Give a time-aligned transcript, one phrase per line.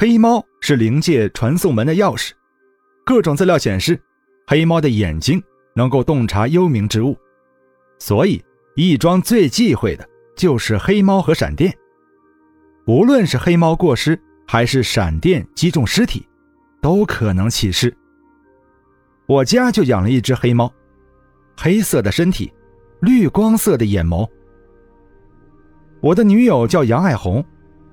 [0.00, 2.30] 黑猫是灵界传送门的钥匙。
[3.04, 4.00] 各种资料显示，
[4.46, 5.42] 黑猫的眼睛
[5.74, 7.14] 能够洞察幽冥之物，
[7.98, 8.42] 所以
[8.76, 11.70] 义庄最忌讳的就是黑猫和闪电。
[12.86, 16.26] 无论是黑猫过失，还是闪电击中尸体，
[16.80, 17.94] 都可能起事。
[19.26, 20.72] 我家就养了一只黑猫，
[21.58, 22.50] 黑色的身体。
[23.00, 24.26] 绿光色的眼眸。
[26.00, 27.44] 我的女友叫杨爱红，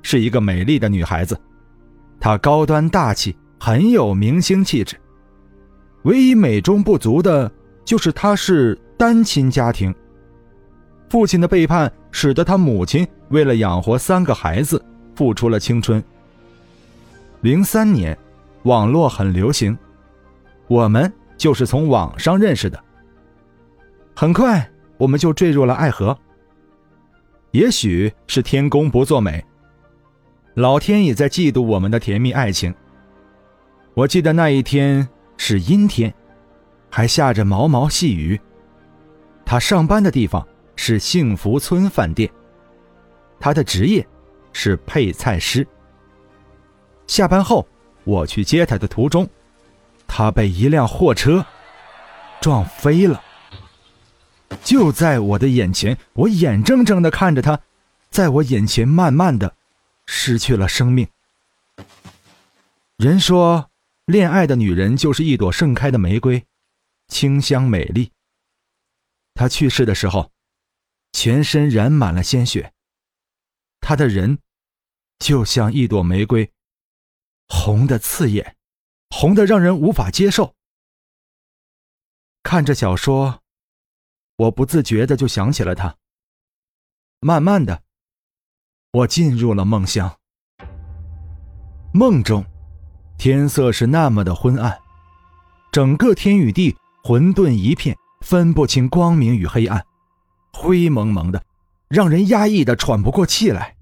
[0.01, 1.37] 是一个美丽的女孩子。
[2.19, 4.95] 她高端大气，很有明星气质。
[6.03, 7.51] 唯一美中不足的
[7.83, 9.93] 就是她是单亲家庭。
[11.09, 14.83] 父亲的背叛使得她母亲为了养活三个孩子
[15.15, 16.03] 付出了青春。
[17.41, 18.17] 零三年，
[18.63, 19.77] 网络很流行，
[20.67, 22.83] 我们就是从网上认识的。
[24.15, 24.69] 很快。
[24.97, 26.17] 我们就坠入了爱河。
[27.51, 29.45] 也许是天公不作美，
[30.57, 32.73] 老天也在嫉妒我们的甜蜜爱情。
[33.93, 36.11] 我记得那一天是阴天，
[36.89, 38.41] 还下着毛毛细雨。
[39.45, 40.43] 他上班的地方
[40.75, 42.27] 是幸福村饭店，
[43.39, 44.03] 他的职业
[44.51, 45.65] 是配菜师。
[47.05, 47.67] 下班后，
[48.03, 49.29] 我去接他的途中，
[50.07, 51.45] 他被一辆货车
[52.41, 53.21] 撞飞了。
[54.63, 57.59] 就在我的眼前，我眼睁睁的看着他，
[58.09, 59.53] 在我眼前慢慢的
[60.07, 61.07] 失去了生命。
[62.97, 63.69] 人说，
[64.05, 66.47] 恋爱的女人就是一朵盛开的玫瑰，
[67.07, 68.11] 清香美丽。
[69.35, 70.31] 他去世的时候，
[71.11, 72.73] 全身染满了鲜血，
[73.79, 74.39] 他的人
[75.19, 76.51] 就像一朵玫瑰，
[77.47, 78.57] 红的刺眼，
[79.09, 80.55] 红的让人无法接受。
[82.41, 83.43] 看着小说。
[84.37, 85.97] 我不自觉的就想起了他。
[87.21, 87.81] 慢慢的，
[88.91, 90.11] 我进入了梦乡。
[91.93, 92.45] 梦中，
[93.17, 94.77] 天色是那么的昏暗，
[95.71, 99.85] 整个天与地混沌一片，分不清光明与黑暗，
[100.53, 101.43] 灰蒙蒙的，
[101.87, 103.75] 让人压抑的喘不过气来。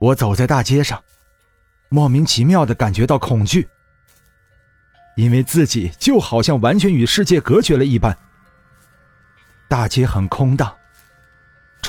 [0.00, 1.02] 我走在大街上，
[1.88, 3.68] 莫名其妙的感觉到恐惧，
[5.16, 8.16] 因为自己就好像完全与世界隔绝了一般。
[9.68, 10.74] 大街很空荡，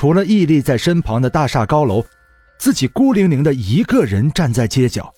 [0.04, 2.04] 除了屹立在身旁的大厦高楼，
[2.58, 5.14] 自己孤零零的一个人站在街角。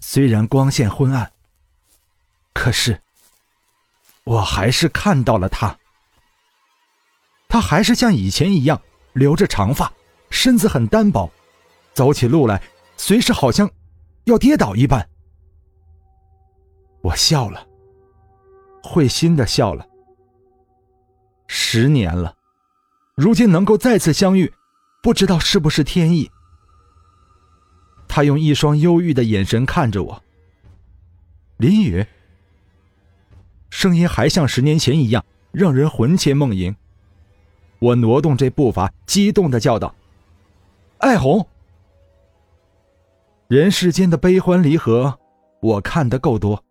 [0.00, 1.30] 虽然光线昏暗，
[2.52, 3.00] 可是
[4.24, 5.78] 我还是看到了他。
[7.48, 9.92] 他还是像以前一样留着长发，
[10.28, 11.30] 身子很单薄，
[11.94, 12.60] 走起路来
[12.96, 13.70] 随时好像
[14.24, 15.08] 要跌倒一般。
[17.02, 17.64] 我笑了，
[18.82, 19.86] 会心的笑了。
[21.46, 22.34] 十年了，
[23.14, 24.52] 如今能够再次相遇，
[25.02, 26.30] 不知道是不是天意。
[28.08, 30.22] 他用一双忧郁的眼神看着我。
[31.56, 32.06] 林雨，
[33.70, 36.74] 声音还像十年前一样，让人魂牵梦萦。
[37.78, 39.94] 我挪动这步伐，激动的叫道
[40.98, 41.46] ：“爱红！”
[43.48, 45.18] 人世间的悲欢离合，
[45.60, 46.64] 我看得够多，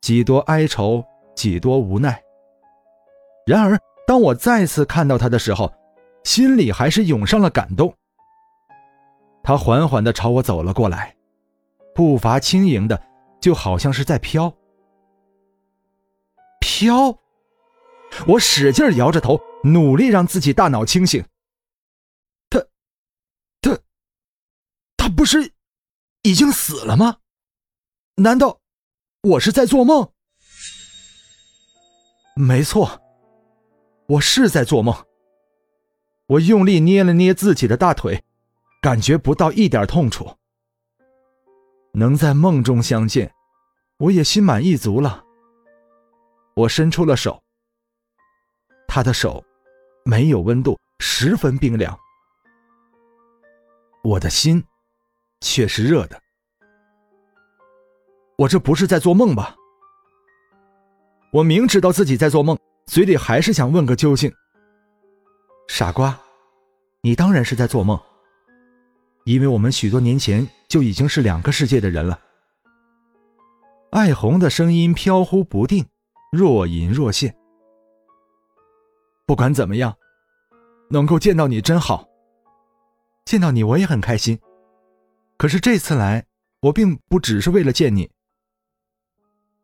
[0.00, 2.22] 几多哀愁，几多无奈。
[3.46, 3.78] 然而，
[4.12, 5.72] 当我再次看到他的时候，
[6.22, 7.96] 心里还是涌上了感动。
[9.42, 11.16] 他缓缓的朝我走了过来，
[11.94, 13.02] 步伐轻盈的，
[13.40, 14.54] 就好像是在飘。
[16.60, 17.18] 飘！
[18.26, 21.24] 我使劲摇着头，努力让自己大脑清醒。
[22.50, 22.62] 他，
[23.62, 23.78] 他，
[24.98, 25.52] 他不是
[26.20, 27.16] 已经死了吗？
[28.16, 28.60] 难道
[29.22, 30.12] 我是在做梦？
[32.36, 32.98] 没错。
[34.06, 34.94] 我是在做梦。
[36.26, 38.22] 我用力捏了捏自己的大腿，
[38.80, 40.36] 感觉不到一点痛楚。
[41.92, 43.32] 能在梦中相见，
[43.98, 45.24] 我也心满意足了。
[46.54, 47.42] 我伸出了手，
[48.88, 49.44] 他的手
[50.04, 51.98] 没有温度，十分冰凉。
[54.02, 54.62] 我的心
[55.40, 56.20] 却是热的。
[58.36, 59.54] 我这不是在做梦吧？
[61.30, 62.58] 我明知道自己在做梦。
[62.86, 64.32] 嘴里还是想问个究竟。
[65.68, 66.18] 傻瓜，
[67.00, 67.98] 你当然是在做梦。
[69.24, 72.18] 因为我们许多年前就已经是两个世界的人了。
[73.90, 75.86] 艾红的声音飘忽不定，
[76.32, 77.34] 若隐若现。
[79.26, 79.96] 不管怎么样，
[80.90, 82.06] 能够见到你真好。
[83.24, 84.38] 见到你我也很开心。
[85.36, 86.26] 可是这次来，
[86.60, 88.10] 我并不只是为了见你。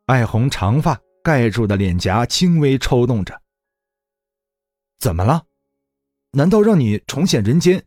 [0.06, 3.40] 艾红长发盖住的脸颊轻微抽动着。
[4.98, 5.44] 怎么了？
[6.32, 7.84] 难道让你重现人间，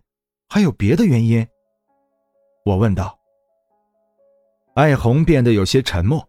[0.47, 1.47] 还有别的原因？
[2.65, 3.19] 我问道。
[4.75, 6.27] 艾红变得有些沉默，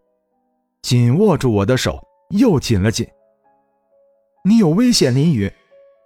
[0.83, 3.09] 紧握住我的手，又紧了紧。
[4.45, 5.53] 你有危险，林雨。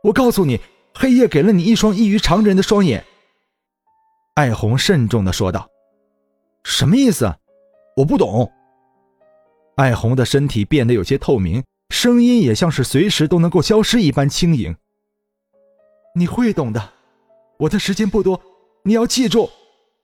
[0.03, 0.61] 我告诉你，
[0.95, 3.05] 黑夜给了你一双异于常人的双眼。
[4.35, 5.67] 艾红慎重的说道
[6.63, 7.35] ：“什么意思？
[7.97, 8.53] 我不懂。”
[9.77, 14.75] 艾红的身体变得有些透明，声音也像是随时都能够消失一般轻盈。
[16.15, 16.93] 你会懂的，
[17.59, 18.41] 我的时间不多，
[18.85, 19.51] 你要记住，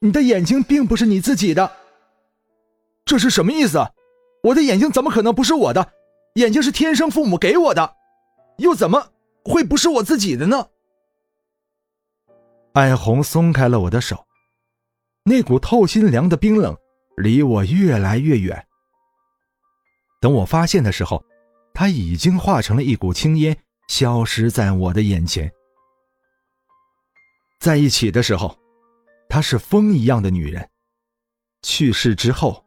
[0.01, 1.73] 你的眼睛并不是你自己的。
[3.07, 3.79] 这是什么意思？
[4.43, 5.93] 我的眼睛怎么可能不是我的？
[6.35, 7.97] 眼睛是天生父母给我的。
[8.59, 9.09] 又怎么
[9.43, 10.67] 会不是我自己的呢？
[12.75, 14.27] 艾红松开了我的手，
[15.25, 16.77] 那股透心凉的冰冷
[17.17, 18.67] 离我越来越远。
[20.23, 21.23] 等我发现的时候，
[21.75, 23.55] 他已经化成了一股青烟，
[23.89, 25.53] 消失在我的眼前。
[27.59, 28.57] 在一起的时候，
[29.29, 30.63] 她是风一样的女人；
[31.63, 32.65] 去世之后，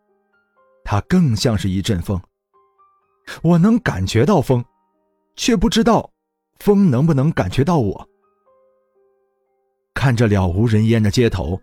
[0.84, 2.22] 她更像是一阵风。
[3.42, 4.64] 我能感觉到风。
[5.38, 6.10] 却不知道，
[6.60, 8.10] 风能不能感觉到我？
[9.94, 11.62] 看着了无人烟的街头，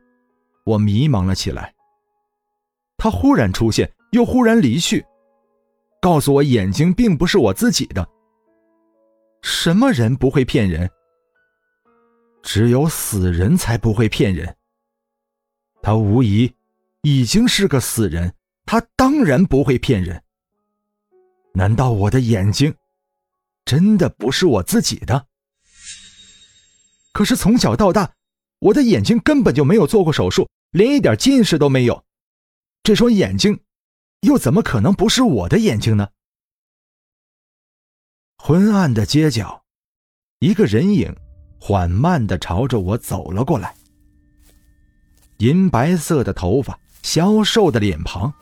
[0.65, 1.75] 我迷茫了起来。
[2.99, 5.05] 他忽然出现，又忽然离去，
[6.03, 8.07] 告诉我眼睛并不是我自己的。
[9.41, 10.91] 什么人不会骗人？
[12.43, 14.57] 只有死人才不会骗人。
[15.81, 16.53] 他无疑
[17.03, 18.35] 已经是个死人，
[18.67, 20.21] 他当然不会骗人。
[21.55, 22.75] 难道我的眼睛？
[23.65, 25.29] 真的不是我自己的。
[27.13, 28.13] 可是从小到大，
[28.59, 32.05] 我的眼睛根本就没有做过手术，连一点近视都没有。
[32.83, 33.61] 这双眼睛，
[34.23, 36.09] 又怎么可能不是我的眼睛呢？
[38.39, 39.63] 昏暗的街角，
[40.41, 41.15] 一个人影
[41.61, 43.75] 缓慢的朝着我走了过来。
[45.39, 48.33] 银白色的头发，消瘦的脸庞，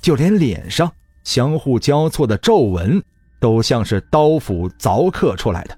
[0.00, 0.92] 就连脸上
[1.22, 3.00] 相互交错的皱纹。
[3.40, 5.74] 都像是刀斧凿刻出来的。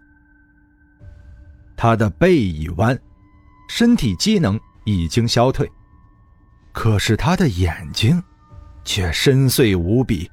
[1.76, 3.00] 他的背已弯，
[3.68, 5.70] 身体机能已经消退，
[6.72, 8.20] 可是他的眼睛
[8.84, 10.30] 却深邃无比，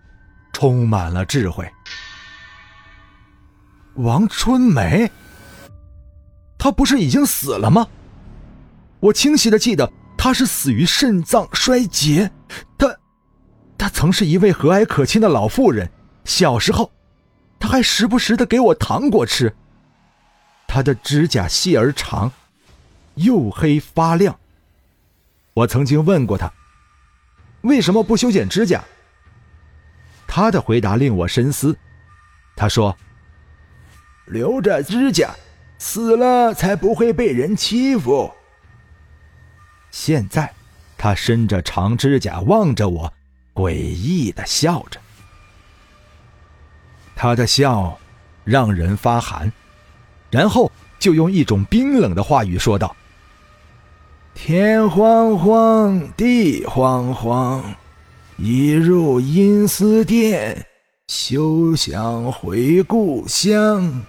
[0.53, 1.69] 充满了智慧。
[3.95, 5.11] 王春梅，
[6.57, 7.87] 她不是已经死了吗？
[8.99, 12.31] 我清晰的记得她是死于肾脏衰竭。
[12.77, 12.95] 她，
[13.77, 15.89] 她曾是一位和蔼可亲的老妇人，
[16.25, 16.91] 小时候。
[17.61, 19.53] 他还时不时的给我糖果吃。
[20.65, 22.31] 他的指甲细而长，
[23.17, 24.39] 黝黑发亮。
[25.53, 26.49] 我曾经问过他，
[27.61, 28.83] 为什么不修剪指甲？
[30.27, 31.77] 他的回答令我深思。
[32.55, 32.95] 他说
[34.27, 35.33] ：“留着指甲，
[35.77, 38.31] 死了才不会被人欺负。”
[39.91, 40.53] 现在，
[40.97, 43.13] 他伸着长指甲望着我，
[43.53, 44.99] 诡异的笑着。
[47.15, 47.97] 他的笑
[48.43, 49.51] 让人发寒，
[50.29, 52.95] 然后就用一种冰冷的话语说道
[54.41, 57.61] ：“天荒荒，地荒荒，
[58.37, 60.65] 一入阴司殿，
[61.09, 64.01] 休想回故乡。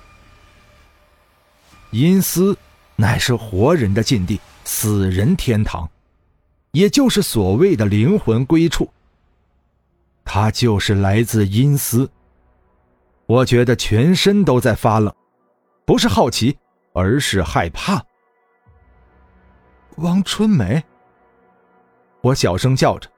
[1.91, 2.57] 阴司
[2.95, 5.91] 乃是活人的禁地，死人天堂，
[6.71, 8.89] 也就是所谓的灵魂归处。
[10.25, 12.09] 他就是来自阴司。”
[13.27, 15.13] 我觉得全身都在发冷，
[15.85, 16.57] 不是好奇，
[16.95, 18.03] 而是害怕。
[20.01, 20.83] 王春梅，
[22.23, 23.09] 我小声叫着。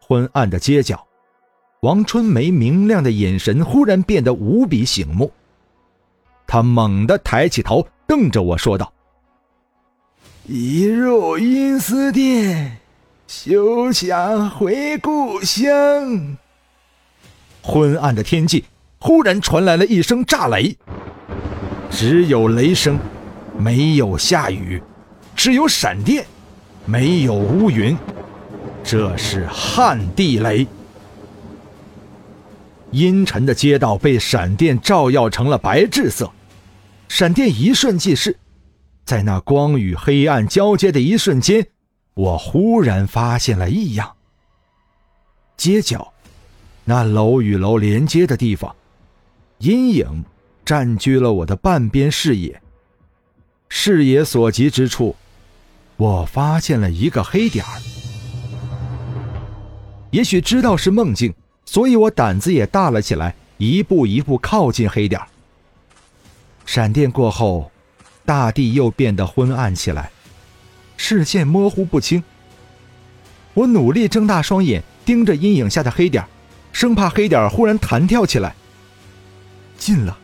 [0.00, 1.06] 昏暗的街角，
[1.80, 5.30] 王春梅明亮的眼神忽然变得无比醒目。
[6.46, 8.90] 她猛地抬起头，瞪着我说道
[10.48, 12.78] ：“一入阴司殿，
[13.26, 16.36] 休想回故乡。”
[17.62, 18.64] 昏暗的天际。
[19.02, 20.76] 忽然传来了一声炸雷，
[21.90, 22.98] 只有雷声，
[23.56, 24.78] 没有下雨；
[25.42, 26.26] 只有闪电，
[26.84, 27.96] 没有乌云。
[28.84, 30.66] 这是旱地雷。
[32.90, 36.30] 阴沉的街道被闪电照耀成了白炽色，
[37.08, 38.36] 闪电一瞬即逝，
[39.06, 41.66] 在那光与黑暗交接的一瞬间，
[42.12, 44.12] 我忽然发现了异样。
[45.56, 46.12] 街角，
[46.84, 48.76] 那楼与楼连接的地方，
[49.56, 50.22] 阴影
[50.66, 52.60] 占据了我的半边视野。
[53.70, 55.16] 视野所及之处，
[56.00, 57.78] 我发现了一个黑点儿。
[60.10, 61.34] 也许知道是梦境，
[61.66, 65.26] 所以我胆子也大了起来，一步一步靠近黑点儿。
[66.64, 67.70] 闪电过后，
[68.24, 70.10] 大地又变得昏暗起来，
[70.96, 72.24] 视线模糊不清。
[73.52, 76.28] 我努力睁大双眼，盯着阴影下的黑点儿
[76.72, 78.54] 生怕黑点儿忽然弹跳起来。
[79.76, 80.16] 近了，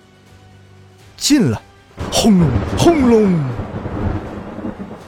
[1.18, 1.60] 近了，
[2.10, 3.38] 轰隆轰隆，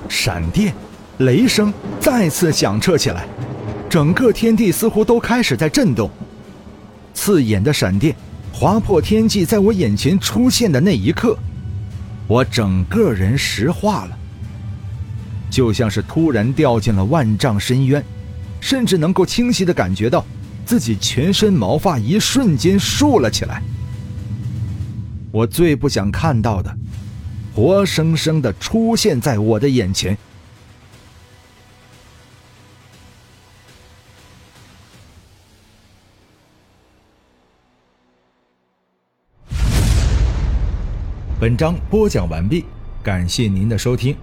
[0.08, 0.74] 闪电、
[1.18, 3.26] 雷声再次响彻起来，
[3.88, 6.10] 整个天地似乎都开始在震动。
[7.14, 8.14] 刺眼的闪电。
[8.50, 11.38] 划破天际，在我眼前出现的那一刻，
[12.26, 14.18] 我整个人石化了，
[15.48, 18.04] 就像是突然掉进了万丈深渊，
[18.58, 20.26] 甚至能够清晰的感觉到
[20.64, 23.62] 自己全身毛发一瞬间竖了起来。
[25.30, 26.76] 我最不想看到的，
[27.58, 30.16] 活生生的出现在我的眼前。
[41.40, 42.64] 本章播讲完毕，
[43.02, 44.16] 感谢您的收听。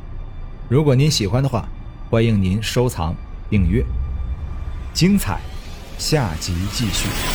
[0.69, 1.67] 如果您喜欢的话，
[2.09, 3.13] 欢迎您收藏、
[3.49, 3.83] 订阅。
[4.93, 5.41] 精彩，
[5.97, 7.34] 下集继续。